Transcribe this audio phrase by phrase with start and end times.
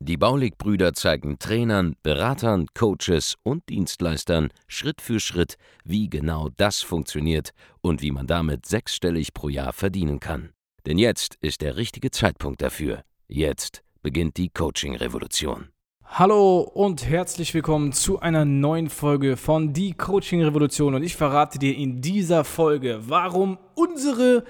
[0.00, 7.50] Die Baulig-Brüder zeigen Trainern, Beratern, Coaches und Dienstleistern Schritt für Schritt, wie genau das funktioniert
[7.80, 10.50] und wie man damit sechsstellig pro Jahr verdienen kann.
[10.86, 13.02] Denn jetzt ist der richtige Zeitpunkt dafür.
[13.28, 15.68] Jetzt beginnt die Coaching-Revolution.
[16.04, 21.60] Hallo und herzlich willkommen zu einer neuen Folge von Die Coaching Revolution und ich verrate
[21.60, 24.44] dir in dieser Folge, warum unsere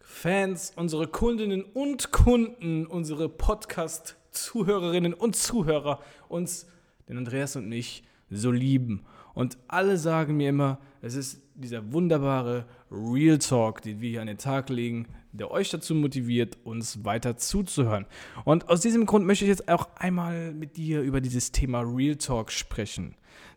[0.00, 6.66] Fans, unsere Kundinnen und Kunden, unsere Podcast Zuhörerinnen und Zuhörer uns,
[7.08, 9.04] den Andreas und mich, so lieben.
[9.34, 14.26] Und alle sagen mir immer, es ist dieser wunderbare Real Talk, den wir hier an
[14.26, 18.06] den Tag legen, der euch dazu motiviert, uns weiter zuzuhören.
[18.44, 22.16] Und aus diesem Grund möchte ich jetzt auch einmal mit dir über dieses Thema Real
[22.16, 23.14] Talk sprechen.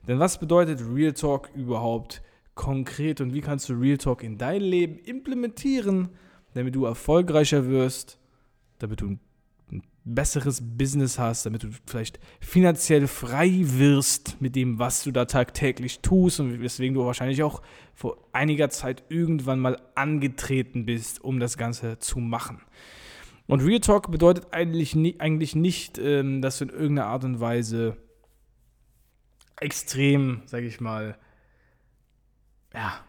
[0.08, 2.22] Denn was bedeutet Real Talk überhaupt
[2.56, 6.10] konkret und wie kannst du Real Talk in dein Leben implementieren,
[6.54, 8.20] damit du erfolgreicher wirst,
[8.80, 9.20] damit du ein
[10.06, 16.00] besseres Business hast, damit du vielleicht finanziell frei wirst mit dem, was du da tagtäglich
[16.00, 17.62] tust und weswegen du wahrscheinlich auch
[17.94, 22.62] vor einiger Zeit irgendwann mal angetreten bist, um das Ganze zu machen.
[23.48, 27.98] Und Real Talk bedeutet eigentlich, eigentlich nicht, ähm, dass du in irgendeiner Art und Weise
[29.60, 31.18] extrem, sage ich mal,
[32.74, 33.04] ja,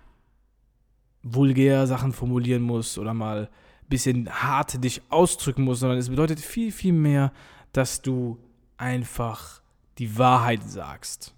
[1.22, 3.50] vulgär Sachen formulieren musst oder mal
[3.90, 7.32] bisschen hart dich ausdrücken musst, sondern es bedeutet viel, viel mehr,
[7.72, 8.38] dass du
[8.78, 9.60] einfach
[9.98, 11.34] die Wahrheit sagst.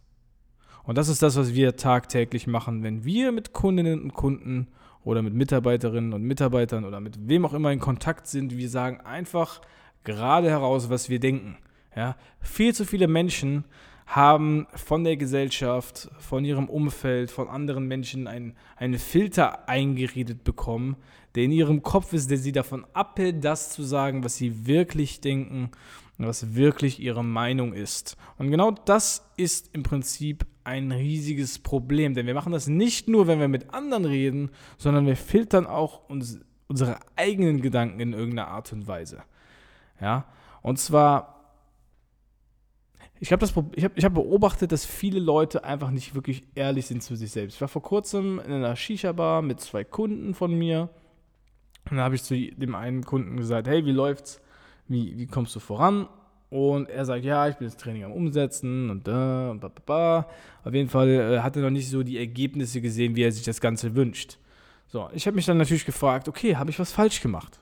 [0.84, 4.69] Und das ist das, was wir tagtäglich machen, wenn wir mit Kundinnen und Kunden
[5.05, 8.56] oder mit Mitarbeiterinnen und Mitarbeitern oder mit wem auch immer in Kontakt sind.
[8.56, 9.61] Wir sagen einfach
[10.05, 11.56] gerade heraus, was wir denken.
[11.97, 12.17] Ja?
[12.41, 13.64] Viel zu viele Menschen
[14.07, 20.96] haben von der Gesellschaft, von ihrem Umfeld, von anderen Menschen einen, einen Filter eingeredet bekommen,
[21.34, 25.20] der in ihrem Kopf ist, der sie davon abhält, das zu sagen, was sie wirklich
[25.20, 25.70] denken
[26.18, 28.16] und was wirklich ihre Meinung ist.
[28.38, 33.26] Und genau das ist im Prinzip ein riesiges Problem, denn wir machen das nicht nur,
[33.26, 38.48] wenn wir mit anderen reden, sondern wir filtern auch uns, unsere eigenen Gedanken in irgendeiner
[38.48, 39.22] Art und Weise.
[40.00, 40.26] Ja,
[40.62, 41.32] und zwar
[43.22, 47.14] ich habe hab, ich hab beobachtet, dass viele Leute einfach nicht wirklich ehrlich sind zu
[47.14, 47.54] sich selbst.
[47.54, 50.88] Ich war vor kurzem in einer Shisha-Bar mit zwei Kunden von mir.
[51.90, 54.40] Und da habe ich zu dem einen Kunden gesagt, hey, wie läuft's?
[54.88, 56.08] Wie, wie kommst du voran?
[56.50, 59.82] Und er sagt, ja, ich bin das Training am Umsetzen und da und ba, ba,
[59.86, 60.28] ba.
[60.64, 63.44] Auf jeden Fall äh, hat er noch nicht so die Ergebnisse gesehen, wie er sich
[63.44, 64.36] das Ganze wünscht.
[64.86, 67.58] So, ich habe mich dann natürlich gefragt, okay, habe ich was falsch gemacht?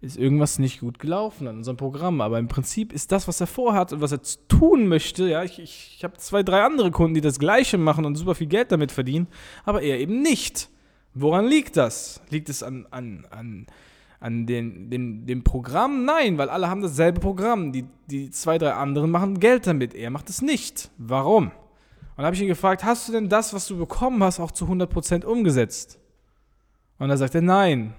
[0.00, 2.20] Ist irgendwas nicht gut gelaufen an unserem Programm?
[2.20, 5.58] Aber im Prinzip ist das, was er vorhat und was er tun möchte, ja, ich,
[5.58, 8.70] ich, ich habe zwei, drei andere Kunden, die das Gleiche machen und super viel Geld
[8.70, 9.26] damit verdienen,
[9.64, 10.70] aber er eben nicht.
[11.20, 12.20] Woran liegt das?
[12.30, 13.66] Liegt es an, an, an,
[14.20, 16.04] an den, den, dem Programm?
[16.04, 17.72] Nein, weil alle haben dasselbe Programm.
[17.72, 19.94] Die, die zwei, drei anderen machen Geld damit.
[19.94, 20.90] Er macht es nicht.
[20.96, 21.46] Warum?
[21.46, 21.52] Und
[22.16, 24.66] dann habe ich ihn gefragt, hast du denn das, was du bekommen hast, auch zu
[24.66, 25.98] 100% umgesetzt?
[26.98, 27.94] Und er sagte, nein.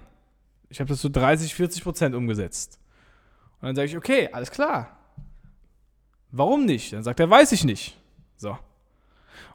[0.70, 2.78] Ich habe das zu 30, 40% umgesetzt.
[3.60, 4.96] Und dann sage ich, okay, alles klar.
[6.30, 6.92] Warum nicht?
[6.92, 7.98] Dann sagt er, weiß ich nicht.
[8.36, 8.56] So.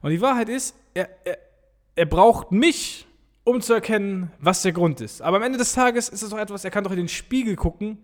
[0.01, 1.37] Und die Wahrheit ist, er, er,
[1.95, 3.04] er braucht mich,
[3.45, 5.22] um zu erkennen, was der Grund ist.
[5.22, 7.56] Aber am Ende des Tages ist es doch etwas, er kann doch in den Spiegel
[7.56, 8.00] gucken,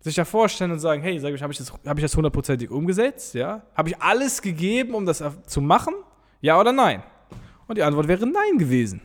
[0.00, 2.70] sich da vorstellen und sagen, hey, sag ich, habe ich das, hab ich das hundertprozentig
[2.70, 3.34] umgesetzt?
[3.34, 3.62] Ja?
[3.76, 5.94] Habe ich alles gegeben, um das zu machen?
[6.40, 7.02] Ja oder nein?
[7.68, 9.02] Und die Antwort wäre nein gewesen.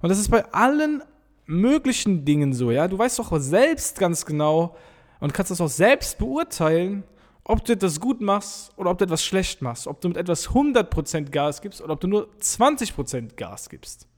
[0.00, 1.02] Und das ist bei allen
[1.44, 2.88] möglichen Dingen so, ja.
[2.88, 4.76] Du weißt doch selbst ganz genau
[5.20, 7.04] und kannst das auch selbst beurteilen,
[7.44, 9.86] ob du etwas gut machst oder ob du etwas schlecht machst.
[9.86, 14.08] Ob du mit etwas 100% Gas gibst oder ob du nur 20% Gas gibst.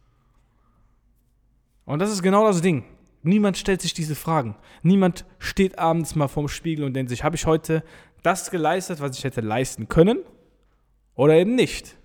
[1.84, 2.84] Und das ist genau das Ding.
[3.22, 4.56] Niemand stellt sich diese Fragen.
[4.82, 7.82] Niemand steht abends mal vorm Spiegel und denkt sich, habe ich heute
[8.22, 10.18] das geleistet, was ich hätte leisten können
[11.14, 11.96] oder eben nicht?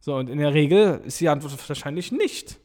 [0.00, 2.58] So, und in der Regel ist die Antwort wahrscheinlich nicht.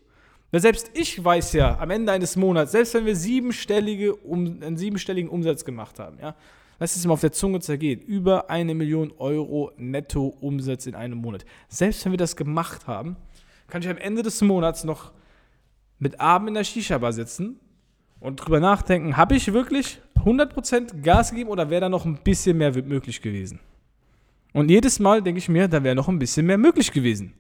[0.51, 4.77] Weil selbst ich weiß ja am Ende eines Monats, selbst wenn wir siebenstellige, um, einen
[4.77, 6.35] siebenstelligen Umsatz gemacht haben, ja,
[6.77, 11.45] lass es mal auf der Zunge zergehen, über eine Million Euro Netto-Umsatz in einem Monat.
[11.69, 13.15] Selbst wenn wir das gemacht haben,
[13.67, 15.13] kann ich am Ende des Monats noch
[16.01, 17.59] mit Abend in der Shisha-Bar sitzen
[18.19, 22.57] und drüber nachdenken, habe ich wirklich 100% Gas gegeben oder wäre da noch ein bisschen
[22.57, 23.59] mehr möglich gewesen?
[24.51, 27.33] Und jedes Mal denke ich mir, da wäre noch ein bisschen mehr möglich gewesen.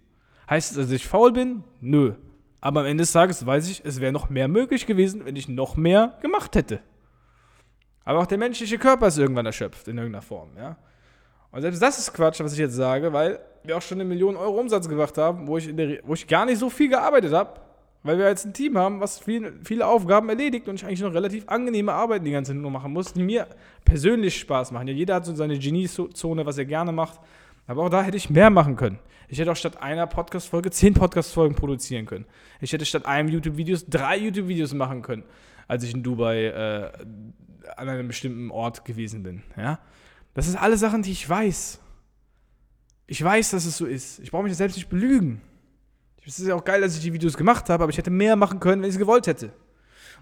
[0.47, 1.63] Heißt es, dass ich faul bin?
[1.81, 2.13] Nö.
[2.61, 5.49] Aber am Ende des Tages weiß ich, es wäre noch mehr möglich gewesen, wenn ich
[5.49, 6.81] noch mehr gemacht hätte.
[8.05, 10.77] Aber auch der menschliche Körper ist irgendwann erschöpft in irgendeiner Form, ja.
[11.51, 14.35] Und selbst das ist Quatsch, was ich jetzt sage, weil wir auch schon eine Million
[14.35, 17.59] Euro Umsatz gemacht haben, wo ich, der, wo ich gar nicht so viel gearbeitet habe,
[18.03, 21.13] weil wir jetzt ein Team haben, was viel, viele Aufgaben erledigt und ich eigentlich noch
[21.13, 23.47] relativ angenehme Arbeiten die ganze Zeit nur machen muss, die mir
[23.85, 24.87] persönlich Spaß machen.
[24.87, 27.19] Ja, jeder hat so seine Geniezone, was er gerne macht.
[27.67, 28.99] Aber auch da hätte ich mehr machen können.
[29.27, 32.25] Ich hätte auch statt einer Podcast-Folge zehn Podcast-Folgen produzieren können.
[32.59, 35.23] Ich hätte statt einem YouTube-Videos drei YouTube-Videos machen können,
[35.67, 36.91] als ich in Dubai äh,
[37.77, 39.43] an einem bestimmten Ort gewesen bin.
[39.55, 39.79] Ja?
[40.33, 41.79] Das sind alle Sachen, die ich weiß.
[43.07, 44.19] Ich weiß, dass es so ist.
[44.19, 45.41] Ich brauche mich selbst nicht belügen.
[46.25, 48.35] Es ist ja auch geil, dass ich die Videos gemacht habe, aber ich hätte mehr
[48.35, 49.51] machen können, wenn ich es gewollt hätte.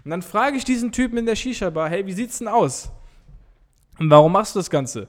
[0.04, 2.90] Und dann frage ich diesen Typen in der Shisha-Bar, hey, wie sieht's denn aus?
[3.98, 5.08] Und warum machst du das Ganze?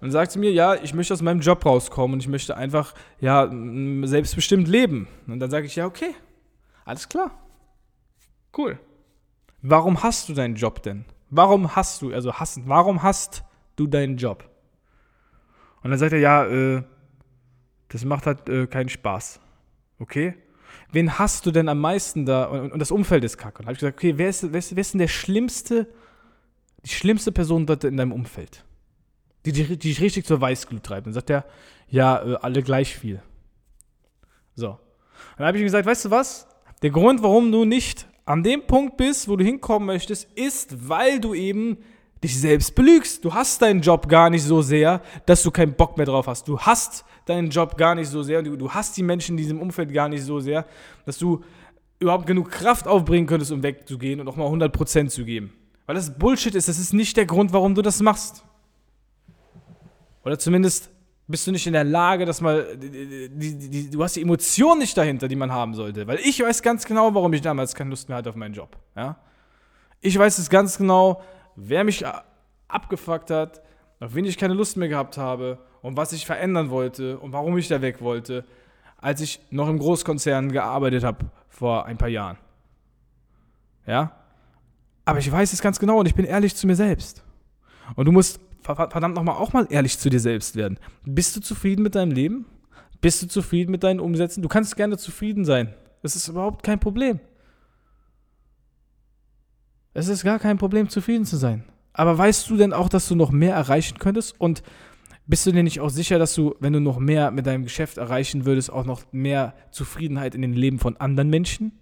[0.00, 2.94] Und sagt sie mir, ja, ich möchte aus meinem Job rauskommen und ich möchte einfach,
[3.20, 3.50] ja,
[4.04, 5.08] selbstbestimmt leben.
[5.26, 6.14] Und dann sage ich, ja, okay,
[6.84, 7.32] alles klar.
[8.56, 8.78] Cool.
[9.60, 11.04] Warum hast du deinen Job denn?
[11.30, 13.42] Warum hast du, also hast, warum hast
[13.74, 14.48] du deinen Job?
[15.82, 16.84] Und dann sagt er, ja, äh,
[17.88, 19.40] das macht halt äh, keinen Spaß.
[19.98, 20.34] Okay?
[20.90, 22.44] Wen hast du denn am meisten da?
[22.46, 23.60] Und, und das Umfeld ist kacke.
[23.60, 25.88] Und habe ich gesagt, okay, wer ist, wer, ist, wer ist denn der schlimmste,
[26.84, 28.64] die schlimmste Person dort in deinem Umfeld?
[29.44, 31.06] Die, die, die dich richtig zur Weißglut treibt.
[31.06, 31.44] Und dann sagt er,
[31.88, 33.22] ja, äh, alle gleich viel.
[34.54, 34.70] So.
[34.70, 34.78] Und
[35.38, 36.48] dann habe ich ihm gesagt, weißt du was?
[36.82, 41.20] Der Grund, warum du nicht an dem Punkt bist, wo du hinkommen möchtest, ist, weil
[41.20, 41.78] du eben
[42.22, 43.24] dich selbst belügst.
[43.24, 46.48] Du hast deinen Job gar nicht so sehr, dass du keinen Bock mehr drauf hast.
[46.48, 49.60] Du hast deinen Job gar nicht so sehr, du, du hast die Menschen in diesem
[49.60, 50.66] Umfeld gar nicht so sehr,
[51.04, 51.44] dass du
[52.00, 55.52] überhaupt genug Kraft aufbringen könntest, um wegzugehen und auch mal 100% zu geben.
[55.86, 58.44] Weil das Bullshit ist, das ist nicht der Grund, warum du das machst.
[60.24, 60.90] Oder zumindest
[61.26, 64.78] bist du nicht in der Lage, dass mal, die, die, die, du hast die Emotion
[64.78, 66.06] nicht dahinter, die man haben sollte.
[66.06, 68.76] Weil ich weiß ganz genau, warum ich damals keine Lust mehr hatte auf meinen Job.
[68.96, 69.18] Ja?
[70.00, 71.22] Ich weiß es ganz genau,
[71.58, 72.04] wer mich
[72.68, 73.62] abgefuckt hat,
[74.00, 77.58] auf wen ich keine Lust mehr gehabt habe und was ich verändern wollte und warum
[77.58, 78.44] ich da weg wollte,
[78.96, 82.38] als ich noch im Großkonzern gearbeitet habe vor ein paar Jahren.
[83.86, 84.12] Ja?
[85.04, 87.24] Aber ich weiß es ganz genau und ich bin ehrlich zu mir selbst.
[87.96, 90.78] Und du musst verdammt nochmal auch mal ehrlich zu dir selbst werden.
[91.04, 92.44] Bist du zufrieden mit deinem Leben?
[93.00, 94.42] Bist du zufrieden mit deinen Umsätzen?
[94.42, 95.74] Du kannst gerne zufrieden sein.
[96.02, 97.20] Das ist überhaupt kein Problem.
[99.98, 101.64] Es ist gar kein Problem, zufrieden zu sein.
[101.92, 104.40] Aber weißt du denn auch, dass du noch mehr erreichen könntest?
[104.40, 104.62] Und
[105.26, 107.98] bist du dir nicht auch sicher, dass du, wenn du noch mehr mit deinem Geschäft
[107.98, 111.72] erreichen würdest, auch noch mehr Zufriedenheit in den Leben von anderen Menschen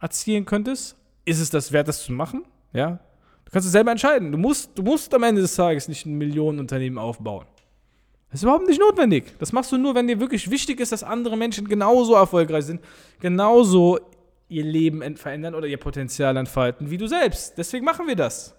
[0.00, 0.96] erzielen könntest?
[1.24, 2.42] Ist es das wert, das zu machen?
[2.72, 2.98] Ja?
[3.44, 4.32] Du kannst es selber entscheiden.
[4.32, 7.46] Du musst, du musst am Ende des Tages nicht ein Millionenunternehmen aufbauen.
[8.30, 9.38] Das ist überhaupt nicht notwendig.
[9.38, 12.80] Das machst du nur, wenn dir wirklich wichtig ist, dass andere Menschen genauso erfolgreich sind,
[13.20, 14.00] genauso
[14.48, 17.56] ihr Leben verändern oder ihr Potenzial entfalten wie du selbst.
[17.58, 18.54] Deswegen machen wir das.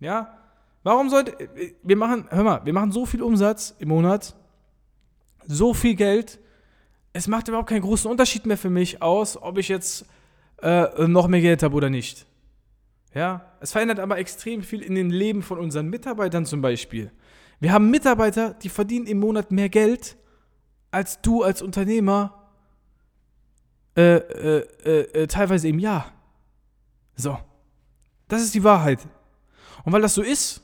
[0.00, 0.38] Ja?
[0.82, 1.36] Warum sollte.
[1.82, 4.36] Wir machen, hör mal, wir machen so viel Umsatz im Monat,
[5.46, 6.38] so viel Geld.
[7.12, 10.06] Es macht überhaupt keinen großen Unterschied mehr für mich aus, ob ich jetzt
[10.62, 12.26] äh, noch mehr Geld habe oder nicht.
[13.14, 17.10] Ja, es verändert aber extrem viel in den Leben von unseren Mitarbeitern zum Beispiel.
[17.58, 20.16] Wir haben Mitarbeiter, die verdienen im Monat mehr Geld
[20.90, 22.35] als du als Unternehmer
[23.96, 26.12] äh, äh, äh, äh teilweise im Jahr.
[27.16, 27.38] So.
[28.28, 29.00] Das ist die Wahrheit.
[29.84, 30.60] Und weil das so ist,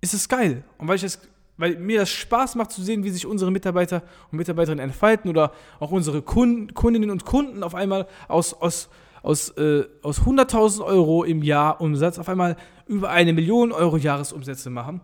[0.00, 0.62] ist es geil.
[0.78, 1.18] Und weil, ich das,
[1.56, 5.52] weil mir das Spaß macht zu sehen, wie sich unsere Mitarbeiter und Mitarbeiterinnen entfalten oder
[5.78, 8.88] auch unsere Kunden, Kundinnen und Kunden auf einmal aus, aus,
[9.22, 14.70] aus, äh, aus 100.000 Euro im Jahr Umsatz auf einmal über eine Million Euro Jahresumsätze
[14.70, 15.00] machen.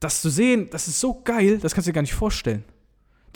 [0.00, 2.64] Das zu sehen, das ist so geil, das kannst du dir gar nicht vorstellen.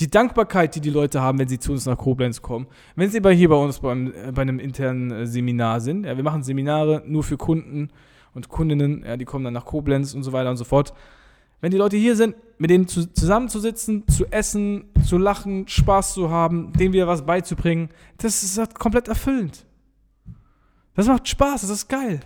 [0.01, 3.21] Die Dankbarkeit, die die Leute haben, wenn sie zu uns nach Koblenz kommen, wenn sie
[3.21, 6.05] bei hier bei uns beim, äh, bei einem internen äh, Seminar sind.
[6.05, 7.91] Ja, wir machen Seminare nur für Kunden
[8.35, 10.93] und Kundinnen, ja, die kommen dann nach Koblenz und so weiter und so fort.
[11.61, 16.29] Wenn die Leute hier sind, mit denen zu, zusammenzusitzen, zu essen, zu lachen, Spaß zu
[16.29, 19.65] haben, denen wieder was beizubringen, das ist halt komplett erfüllend.
[20.95, 22.21] Das macht Spaß, das ist geil.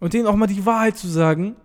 [0.00, 1.56] Und denen auch mal die Wahrheit zu sagen,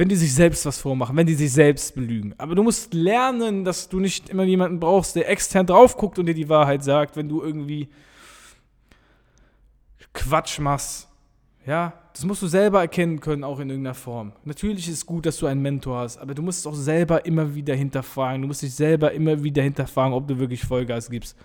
[0.00, 2.34] wenn die sich selbst was vormachen, wenn die sich selbst belügen.
[2.38, 6.24] Aber du musst lernen, dass du nicht immer jemanden brauchst, der extern drauf guckt und
[6.24, 7.90] dir die Wahrheit sagt, wenn du irgendwie
[10.14, 11.06] Quatsch machst.
[11.66, 14.32] Ja, das musst du selber erkennen können, auch in irgendeiner Form.
[14.44, 17.26] Natürlich ist es gut, dass du einen Mentor hast, aber du musst es auch selber
[17.26, 18.40] immer wieder hinterfragen.
[18.40, 21.36] Du musst dich selber immer wieder hinterfragen, ob du wirklich Vollgas gibst.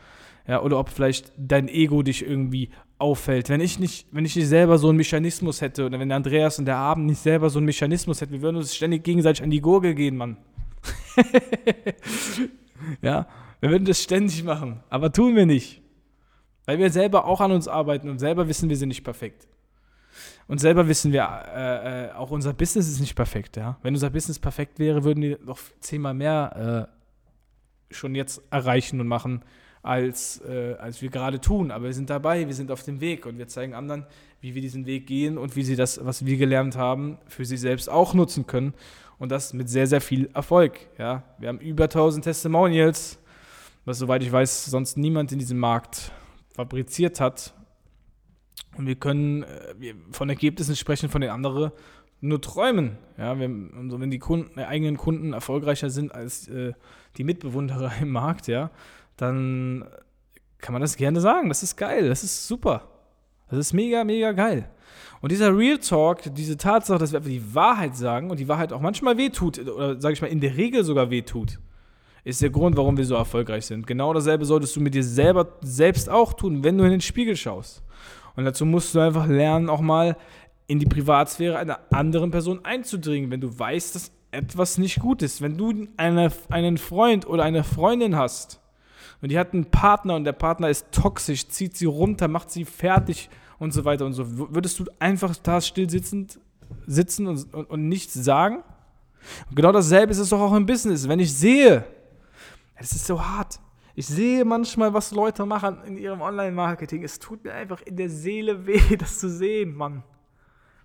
[0.48, 3.50] Ja, oder ob vielleicht dein Ego dich irgendwie auffällt.
[3.50, 6.60] Wenn ich nicht, wenn ich nicht selber so einen Mechanismus hätte, oder wenn der Andreas
[6.60, 9.52] und der Abend nicht selber so einen Mechanismus hätten, wir würden uns ständig gegenseitig an
[9.52, 10.38] die Gurgel gehen, Mann.
[13.02, 13.28] ja,
[13.60, 15.82] wir würden das ständig machen, aber tun wir nicht.
[16.66, 19.48] Weil wir selber auch an uns arbeiten und selber wissen, wir sind nicht perfekt.
[20.48, 23.78] Und selber wissen wir, äh, äh, auch unser Business ist nicht perfekt, ja.
[23.82, 26.90] Wenn unser Business perfekt wäre, würden wir noch zehnmal mehr
[27.92, 29.44] äh, schon jetzt erreichen und machen,
[29.86, 31.70] als, äh, als wir gerade tun.
[31.70, 34.06] Aber wir sind dabei, wir sind auf dem Weg und wir zeigen anderen,
[34.42, 37.58] wie wir diesen Weg gehen und wie sie das, was wir gelernt haben, für sie
[37.58, 38.74] selbst auch nutzen können.
[39.20, 40.80] Und das mit sehr, sehr viel Erfolg.
[40.98, 41.24] Ja?
[41.38, 43.20] Wir haben über 1000 Testimonials,
[43.86, 46.12] was soweit ich weiß, sonst niemand in diesem Markt
[46.54, 47.54] fabriziert hat.
[48.78, 51.72] Und wir können äh, wir von Ergebnissen sprechen, von den anderen
[52.22, 52.98] nur träumen.
[53.18, 56.74] Ja, wenn, wenn die Kunden, eigenen Kunden erfolgreicher sind als äh,
[57.18, 58.72] die Mitbewunderer im Markt, ja,
[59.18, 59.86] dann
[60.60, 61.50] kann man das gerne sagen.
[61.50, 62.90] Das ist geil, das ist super.
[63.50, 64.70] Das ist mega, mega geil.
[65.22, 68.74] Und dieser Real Talk, diese Tatsache, dass wir einfach die Wahrheit sagen und die Wahrheit
[68.74, 71.60] auch manchmal wehtut, oder sage ich mal, in der Regel sogar wehtut,
[72.24, 73.86] ist der Grund, warum wir so erfolgreich sind.
[73.86, 77.36] Genau dasselbe solltest du mit dir selber selbst auch tun, wenn du in den Spiegel
[77.36, 77.84] schaust.
[78.36, 80.18] Und dazu musst du einfach lernen, auch mal
[80.68, 85.42] in die Privatsphäre einer anderen Person einzudringen, wenn du weißt, dass etwas nicht gut ist.
[85.42, 88.60] Wenn du eine, einen Freund oder eine Freundin hast,
[89.22, 92.66] und die hat einen Partner und der Partner ist toxisch, zieht sie runter, macht sie
[92.66, 93.30] fertig
[93.60, 94.26] und so weiter und so.
[94.54, 96.40] Würdest du einfach da still sitzend,
[96.86, 98.64] sitzen und, und, und nichts sagen?
[99.50, 101.08] Und genau dasselbe ist es doch auch im Business.
[101.08, 101.86] Wenn ich sehe,
[102.76, 103.60] es ist so hart.
[103.98, 107.04] Ich sehe manchmal, was Leute machen in ihrem Online-Marketing.
[107.04, 110.04] Es tut mir einfach in der Seele weh, das zu sehen, Mann.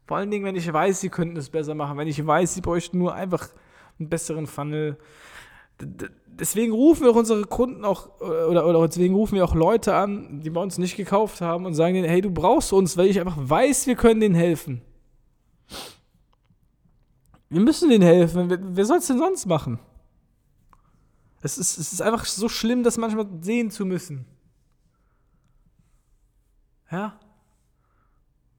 [0.07, 1.99] Vor allen Dingen, wenn ich weiß, sie könnten es besser machen.
[1.99, 3.49] Wenn ich weiß, sie bräuchten nur einfach
[3.99, 4.97] einen besseren Funnel,
[6.41, 10.41] deswegen rufen wir auch unsere Kunden auch, oder, oder deswegen rufen wir auch Leute an,
[10.43, 13.21] die bei uns nicht gekauft haben und sagen denen, hey, du brauchst uns, weil ich
[13.21, 14.83] einfach weiß, wir können denen helfen.
[17.49, 18.49] Wir müssen denen helfen.
[18.49, 19.79] Wer, wer soll es denn sonst machen?
[21.43, 24.27] Es ist, es ist einfach so schlimm, das manchmal sehen zu müssen.
[26.91, 27.19] Ja?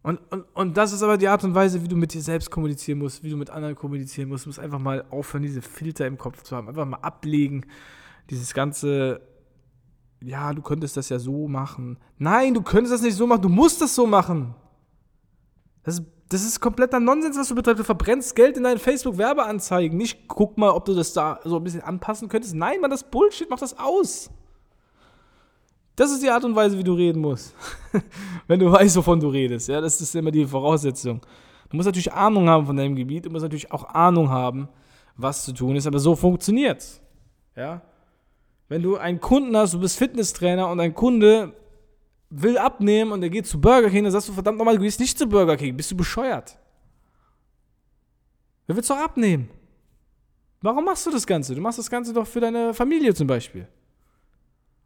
[0.03, 2.49] Und, und, und das ist aber die Art und Weise, wie du mit dir selbst
[2.49, 4.45] kommunizieren musst, wie du mit anderen kommunizieren musst.
[4.45, 6.67] Du musst einfach mal aufhören, diese Filter im Kopf zu haben.
[6.67, 7.65] Einfach mal ablegen.
[8.29, 9.21] Dieses ganze,
[10.21, 11.99] ja, du könntest das ja so machen.
[12.17, 13.43] Nein, du könntest das nicht so machen.
[13.43, 14.55] Du musst das so machen.
[15.83, 17.81] Das, das ist kompletter Nonsens, was du betreibst.
[17.81, 19.95] Du verbrennst Geld in deinen Facebook-Werbeanzeigen.
[19.95, 22.55] Nicht guck mal, ob du das da so ein bisschen anpassen könntest.
[22.55, 24.31] Nein, man, das Bullshit, mach das aus.
[25.95, 27.53] Das ist die Art und Weise, wie du reden musst.
[28.47, 29.67] Wenn du weißt, wovon du redest.
[29.67, 31.21] Ja, das ist immer die Voraussetzung.
[31.69, 33.25] Du musst natürlich Ahnung haben von deinem Gebiet.
[33.25, 34.67] Du musst natürlich auch Ahnung haben,
[35.15, 35.87] was zu tun ist.
[35.87, 37.01] Aber so funktioniert's.
[37.55, 37.81] Ja.
[38.69, 41.53] Wenn du einen Kunden hast, du bist Fitnesstrainer und ein Kunde
[42.29, 44.99] will abnehmen und er geht zu Burger King, dann sagst du verdammt nochmal, du gehst
[44.99, 45.75] nicht zu Burger King.
[45.75, 46.57] Bist du bescheuert?
[48.65, 49.49] Wer willst doch abnehmen?
[50.61, 51.53] Warum machst du das Ganze?
[51.53, 53.67] Du machst das Ganze doch für deine Familie zum Beispiel.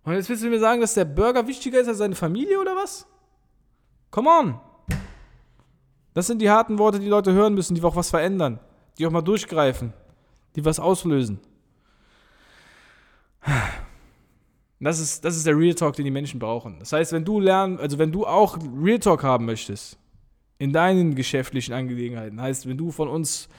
[0.06, 2.76] Und jetzt willst du mir sagen, dass der Burger wichtiger ist als seine Familie oder
[2.76, 3.08] was?
[4.12, 4.60] Come on.
[6.14, 8.60] Das sind die harten Worte, die Leute hören müssen, die auch was verändern,
[8.98, 9.94] die auch mal durchgreifen,
[10.56, 11.40] die was auslösen.
[14.80, 16.78] Das ist, das ist der Real Talk, den die Menschen brauchen.
[16.80, 19.98] Das heißt, wenn du lernen, also wenn du auch Real Talk haben möchtest
[20.60, 23.50] in deinen geschäftlichen Angelegenheiten, heißt, wenn du von uns